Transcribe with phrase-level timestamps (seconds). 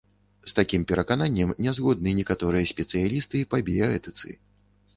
[0.51, 4.27] З такім перакананнем нязгодны некаторыя спецыялісты па біяэтыцы.